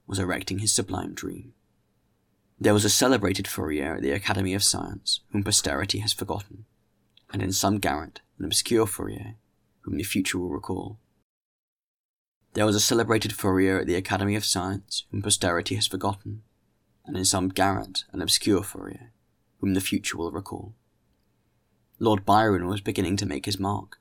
was 0.08 0.18
erecting 0.18 0.60
his 0.60 0.72
sublime 0.74 1.14
dream. 1.14 1.52
There 2.66 2.74
was 2.74 2.84
a 2.84 2.90
celebrated 2.90 3.48
Fourier 3.48 3.98
at 3.98 4.02
the 4.02 4.10
Academy 4.10 4.56
of 4.56 4.64
Science 4.64 5.20
whom 5.30 5.44
posterity 5.44 6.00
has 6.00 6.14
forgotten, 6.14 6.66
and 7.32 7.40
in 7.44 7.52
some 7.52 7.78
garret 7.78 8.22
an 8.40 8.46
obscure 8.46 8.88
Fourier 8.88 9.36
whom 9.82 9.98
the 9.98 10.04
future 10.04 10.40
will 10.40 10.50
recall. 10.50 10.98
There 12.54 12.66
was 12.66 12.76
a 12.76 12.80
celebrated 12.80 13.34
Fourier 13.34 13.78
at 13.78 13.86
the 13.86 13.94
Academy 13.94 14.36
of 14.36 14.44
Science 14.44 15.06
whom 15.12 15.22
posterity 15.22 15.76
has 15.76 15.86
forgotten, 15.86 16.42
and 17.06 17.16
in 17.16 17.24
some 17.24 17.50
garret 17.50 18.04
an 18.12 18.24
obscure 18.24 18.64
Fourier 18.64 19.12
whom 19.60 19.76
the 19.76 19.80
future 19.80 20.18
will 20.18 20.32
recall. 20.32 20.74
Lord 22.00 22.26
Byron 22.26 22.66
was 22.66 22.82
beginning 22.82 23.18
to 23.18 23.28
make 23.28 23.46
his 23.46 23.60
mark. 23.60 24.00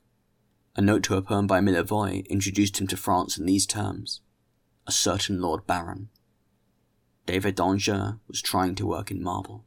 A 0.74 0.80
note 0.80 1.02
to 1.02 1.16
a 1.16 1.20
poem 1.20 1.46
by 1.46 1.60
Millevoye 1.60 2.26
introduced 2.28 2.80
him 2.80 2.86
to 2.86 2.96
France 2.96 3.36
in 3.36 3.44
these 3.44 3.66
terms 3.66 4.22
A 4.86 4.90
certain 4.90 5.42
Lord 5.42 5.66
Baron. 5.66 6.08
David 7.26 7.54
d'Angers 7.54 8.14
was 8.28 8.42
trying 8.42 8.74
to 8.76 8.86
work 8.86 9.10
in 9.10 9.22
marble. 9.22 9.64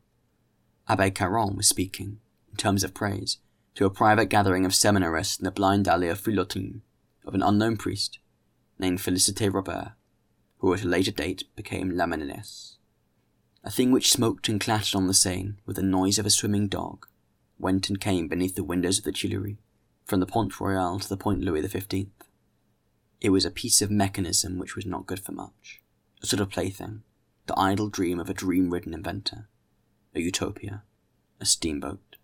Abbe 0.87 1.11
Caron 1.11 1.55
was 1.55 1.67
speaking, 1.67 2.19
in 2.51 2.57
terms 2.57 2.83
of 2.83 2.93
praise, 2.93 3.37
to 3.75 3.85
a 3.85 3.89
private 3.89 4.27
gathering 4.27 4.65
of 4.65 4.75
seminarists 4.75 5.37
in 5.39 5.45
the 5.45 5.51
blind 5.51 5.87
alley 5.87 6.09
of 6.09 6.19
Feuillotine, 6.19 6.81
of 7.25 7.33
an 7.33 7.43
unknown 7.43 7.77
priest 7.77 8.19
named 8.79 8.99
Felicite 8.99 9.53
Robert, 9.53 9.93
who 10.59 10.73
at 10.73 10.83
a 10.83 10.87
later 10.87 11.11
date 11.11 11.43
became 11.55 11.91
Lamennais 11.91 12.77
a 13.67 13.69
thing 13.69 13.91
which 13.91 14.13
smoked 14.13 14.47
and 14.47 14.61
clattered 14.61 14.95
on 14.95 15.07
the 15.07 15.13
Seine 15.13 15.55
with 15.65 15.75
the 15.75 15.83
noise 15.83 16.17
of 16.17 16.25
a 16.25 16.29
swimming 16.29 16.69
dog, 16.69 17.05
went 17.59 17.89
and 17.89 17.99
came 17.99 18.29
beneath 18.29 18.55
the 18.55 18.63
windows 18.63 18.97
of 18.97 19.03
the 19.03 19.11
Tuileries, 19.11 19.57
from 20.05 20.21
the 20.21 20.25
Pont 20.25 20.57
Royal 20.57 20.99
to 20.99 21.09
the 21.09 21.17
Pont 21.17 21.41
Louis 21.41 21.67
XV. 21.67 22.07
It 23.19 23.29
was 23.29 23.43
a 23.43 23.51
piece 23.51 23.81
of 23.81 23.91
mechanism 23.91 24.57
which 24.57 24.77
was 24.77 24.85
not 24.85 25.05
good 25.05 25.19
for 25.19 25.33
much, 25.33 25.81
a 26.23 26.25
sort 26.25 26.39
of 26.39 26.49
plaything, 26.49 27.03
the 27.47 27.57
idle 27.57 27.89
dream 27.89 28.19
of 28.19 28.29
a 28.29 28.33
dream-ridden 28.33 28.93
inventor, 28.93 29.47
a 30.13 30.19
utopia, 30.19 30.83
a 31.39 31.45
steamboat. 31.45 32.17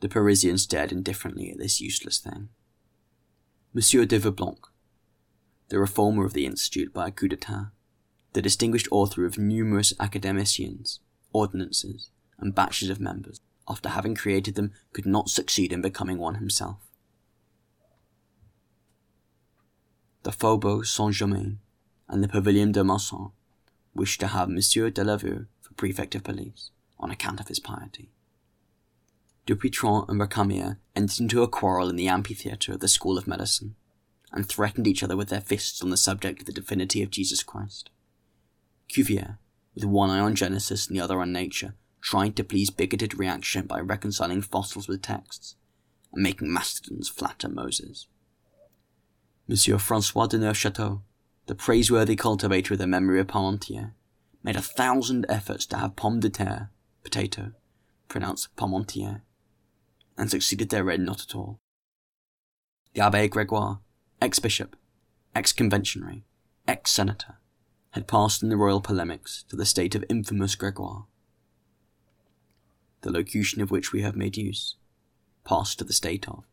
The 0.00 0.08
Parisians 0.08 0.62
stared 0.62 0.92
indifferently 0.92 1.50
at 1.50 1.58
this 1.58 1.80
useless 1.80 2.18
thing. 2.18 2.48
Monsieur 3.72 4.04
de 4.04 4.18
Vaublanc, 4.18 4.58
the 5.68 5.78
reformer 5.78 6.24
of 6.24 6.32
the 6.32 6.46
Institute 6.46 6.92
by 6.92 7.08
a 7.08 7.10
coup 7.10 7.28
d'etat, 7.28 7.70
the 8.32 8.42
distinguished 8.42 8.88
author 8.90 9.24
of 9.24 9.38
numerous 9.38 9.92
academicians, 10.00 11.00
ordinances, 11.32 12.10
and 12.38 12.54
batches 12.54 12.90
of 12.90 13.00
members, 13.00 13.40
after 13.68 13.90
having 13.90 14.14
created 14.14 14.54
them, 14.54 14.72
could 14.92 15.06
not 15.06 15.28
succeed 15.28 15.72
in 15.72 15.82
becoming 15.82 16.18
one 16.18 16.36
himself. 16.36 16.78
The 20.22 20.32
Faubourg 20.32 20.86
Saint 20.86 21.14
Germain 21.14 21.58
and 22.08 22.24
the 22.24 22.28
Pavilion 22.28 22.72
de 22.72 22.82
Marsan 22.82 23.32
wished 23.98 24.20
to 24.20 24.28
have 24.28 24.48
Monsieur 24.48 24.90
de 24.90 25.02
Delaveau 25.02 25.46
for 25.60 25.74
prefect 25.74 26.14
of 26.14 26.24
police 26.24 26.70
on 26.98 27.10
account 27.10 27.40
of 27.40 27.48
his 27.48 27.58
piety. 27.58 28.10
Dupuytren 29.46 30.08
and 30.08 30.20
Recamier 30.20 30.78
entered 30.94 31.20
into 31.20 31.42
a 31.42 31.48
quarrel 31.48 31.88
in 31.88 31.96
the 31.96 32.08
amphitheatre 32.08 32.72
of 32.74 32.80
the 32.80 32.88
School 32.88 33.18
of 33.18 33.26
Medicine, 33.26 33.74
and 34.32 34.46
threatened 34.46 34.86
each 34.86 35.02
other 35.02 35.16
with 35.16 35.28
their 35.28 35.40
fists 35.40 35.82
on 35.82 35.90
the 35.90 35.96
subject 35.96 36.40
of 36.40 36.46
the 36.46 36.52
divinity 36.52 37.02
of 37.02 37.10
Jesus 37.10 37.42
Christ. 37.42 37.90
Cuvier, 38.88 39.38
with 39.74 39.84
one 39.84 40.10
eye 40.10 40.20
on 40.20 40.34
Genesis 40.34 40.86
and 40.86 40.96
the 40.96 41.00
other 41.00 41.20
on 41.20 41.32
nature, 41.32 41.74
tried 42.00 42.36
to 42.36 42.44
please 42.44 42.70
bigoted 42.70 43.18
reaction 43.18 43.66
by 43.66 43.80
reconciling 43.80 44.42
fossils 44.42 44.88
with 44.88 45.02
texts 45.02 45.56
and 46.12 46.22
making 46.22 46.52
mastodons 46.52 47.08
flatter 47.08 47.48
Moses. 47.48 48.06
Monsieur 49.46 49.78
Francois 49.78 50.26
de 50.26 50.38
Neufchâteau, 50.38 51.00
the 51.48 51.54
praiseworthy 51.54 52.14
cultivator 52.14 52.74
of 52.74 52.78
the 52.78 52.86
memory 52.86 53.18
of 53.18 53.26
Parmentier, 53.26 53.92
made 54.42 54.54
a 54.54 54.60
thousand 54.60 55.24
efforts 55.30 55.64
to 55.64 55.78
have 55.78 55.96
pomme 55.96 56.20
de 56.20 56.28
terre, 56.28 56.68
potato, 57.02 57.52
pronounced 58.06 58.54
Parmentier, 58.54 59.22
and 60.18 60.30
succeeded 60.30 60.68
therein 60.68 61.06
not 61.06 61.22
at 61.22 61.34
all. 61.34 61.58
The 62.92 63.00
Abbe 63.00 63.28
Gregoire, 63.28 63.80
ex-bishop, 64.20 64.76
ex-conventionary, 65.34 66.26
ex-senator, 66.66 67.38
had 67.92 68.06
passed 68.06 68.42
in 68.42 68.50
the 68.50 68.58
royal 68.58 68.82
polemics 68.82 69.42
to 69.48 69.56
the 69.56 69.64
state 69.64 69.94
of 69.94 70.04
infamous 70.10 70.54
Gregoire, 70.54 71.06
the 73.00 73.10
locution 73.10 73.62
of 73.62 73.70
which 73.70 73.90
we 73.90 74.02
have 74.02 74.14
made 74.14 74.36
use, 74.36 74.76
passed 75.44 75.78
to 75.78 75.84
the 75.84 75.94
state 75.94 76.28
of, 76.28 76.44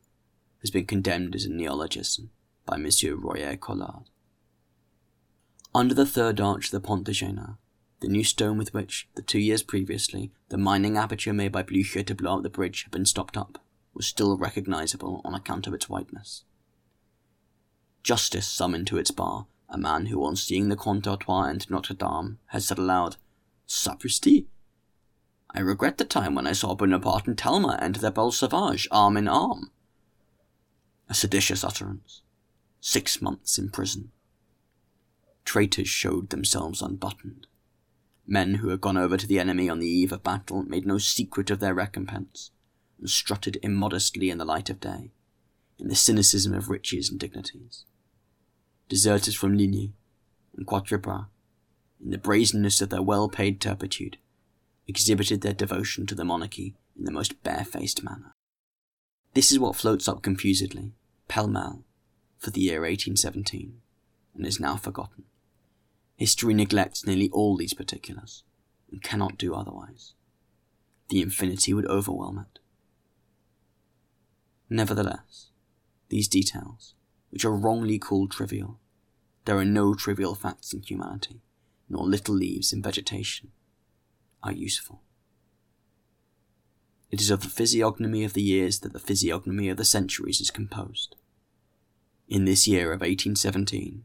has 0.62 0.72
been 0.72 0.86
condemned 0.86 1.36
as 1.36 1.44
a 1.44 1.52
neologism 1.52 2.30
by 2.66 2.78
Monsieur 2.78 3.16
Royer 3.16 3.58
Collard. 3.58 4.06
Under 5.76 5.94
the 5.94 6.06
third 6.06 6.40
arch 6.40 6.68
of 6.68 6.72
the 6.72 6.80
Pont 6.80 7.04
de 7.04 7.12
Jéna, 7.12 7.58
the 8.00 8.08
new 8.08 8.24
stone 8.24 8.58
with 8.58 8.74
which, 8.74 9.10
the 9.16 9.22
two 9.22 9.40
years 9.40 9.62
previously, 9.62 10.32
the 10.48 10.58
mining 10.58 10.96
aperture 10.96 11.34
made 11.34 11.52
by 11.52 11.64
Blücher 11.64 12.06
to 12.06 12.16
blow 12.16 12.38
up 12.38 12.44
the 12.44 12.50
bridge 12.50 12.84
had 12.84 12.92
been 12.94 13.06
stopped 13.06 13.36
up, 13.36 13.62
was 13.94 14.08
still 14.08 14.38
recognizable 14.38 15.20
on 15.26 15.34
account 15.36 15.68
of 15.68 15.74
its 15.74 15.90
whiteness. 15.90 16.46
Justice 18.04 18.48
summoned 18.48 18.88
to 18.88 18.98
its 18.98 19.12
bar 19.12 19.48
a 19.68 19.78
man 19.78 20.06
who, 20.06 20.24
on 20.24 20.38
seeing 20.38 20.70
the 20.70 20.78
Comte 20.78 21.04
d'Artois 21.04 21.50
enter 21.50 21.74
Notre 21.74 21.94
Dame, 21.94 22.40
had 22.46 22.64
said 22.64 22.78
aloud, 22.78 23.18
Sapristi! 23.68 24.46
I 25.52 25.60
regret 25.60 25.98
the 25.98 26.06
time 26.06 26.36
when 26.36 26.48
I 26.48 26.54
saw 26.54 26.74
Bonaparte 26.74 27.28
and 27.28 27.38
Talma 27.38 27.78
enter 27.82 28.00
the 28.00 28.12
Belle 28.12 28.32
Sauvage 28.32 28.88
arm 28.92 29.18
in 29.18 29.28
arm. 29.28 29.72
A 31.10 31.14
seditious 31.14 31.66
utterance. 31.66 32.22
Six 32.80 33.22
months 33.22 33.58
in 33.58 33.72
prison. 33.72 34.14
Traitors 35.46 35.88
showed 35.88 36.30
themselves 36.30 36.82
unbuttoned. 36.82 37.48
Men 38.28 38.56
who 38.56 38.70
had 38.70 38.82
gone 38.82 38.98
over 38.98 39.16
to 39.16 39.28
the 39.28 39.40
enemy 39.40 39.70
on 39.70 39.80
the 39.80 39.88
eve 39.88 40.12
of 40.12 40.24
battle 40.24 40.64
made 40.64 40.86
no 40.86 40.98
secret 40.98 41.50
of 41.50 41.60
their 41.60 41.74
recompense, 41.74 42.52
and 43.00 43.10
strutted 43.10 43.58
immodestly 43.64 44.30
in 44.30 44.38
the 44.38 44.46
light 44.46 44.70
of 44.70 44.80
day, 44.80 45.12
in 45.80 45.88
the 45.88 45.96
cynicism 45.96 46.54
of 46.54 46.70
riches 46.70 47.10
and 47.10 47.20
dignities 47.20 47.86
deserters 48.90 49.36
from 49.36 49.58
Ligny 49.58 49.94
and 50.56 50.66
Quatre 50.66 50.98
Bras, 50.98 51.26
in 52.04 52.12
the 52.12 52.18
brazenness 52.18 52.82
of 52.82 52.90
their 52.90 53.02
well-paid 53.02 53.60
turpitude, 53.60 54.18
exhibited 54.88 55.42
their 55.42 55.54
devotion 55.54 56.06
to 56.06 56.16
the 56.16 56.26
monarchy 56.26 56.76
in 56.98 57.06
the 57.06 57.12
most 57.12 57.42
barefaced 57.44 58.04
manner. 58.04 58.32
This 59.34 59.52
is 59.52 59.60
what 59.60 59.76
floats 59.76 60.08
up 60.08 60.22
confusedly, 60.22 60.94
pell-mell, 61.28 61.84
for 62.38 62.52
the 62.52 62.62
year 62.62 62.82
1817, 62.82 63.82
and 64.36 64.46
is 64.46 64.60
now 64.60 64.76
forgotten. 64.76 65.24
History 66.15 66.54
neglects 66.54 67.06
nearly 67.06 67.30
all 67.32 67.58
these 67.58 67.73
particulars, 67.73 68.43
and 68.89 69.04
cannot 69.04 69.38
do 69.38 69.54
otherwise. 69.54 70.13
The 71.10 71.21
infinity 71.21 71.73
would 71.73 71.86
overwhelm 71.88 72.39
it. 72.39 72.60
Nevertheless, 74.69 75.49
these 76.10 76.28
details, 76.28 76.95
which 77.30 77.43
are 77.43 77.56
wrongly 77.56 77.99
called 77.99 78.32
trivial. 78.32 78.80
There 79.43 79.58
are 79.58 79.65
no 79.65 79.93
trivial 79.93 80.36
facts 80.36 80.73
in 80.73 80.82
humanity, 80.82 81.41
nor 81.89 82.06
little 82.06 82.34
leaves 82.34 82.71
in 82.71 82.82
vegetation, 82.82 83.51
are 84.41 84.54
useful. 84.54 85.01
It 87.12 87.21
is 87.21 87.30
of 87.30 87.41
the 87.41 87.49
physiognomy 87.49 88.23
of 88.23 88.34
the 88.34 88.41
years 88.41 88.80
that 88.80 88.93
the 88.93 88.99
physiognomy 88.99 89.69
of 89.69 89.78
the 89.78 89.86
centuries 89.86 90.41
is 90.41 90.49
composed. 90.49 91.15
In 92.28 92.45
this 92.45 92.67
year 92.67 92.88
of 92.88 93.01
1817, 93.01 94.04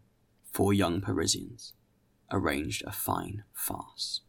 four 0.53 0.75
young 0.75 1.01
Parisians 1.01 1.73
arranged 2.31 2.83
a 2.87 2.93
fine 2.93 3.45
farce. 3.53 4.21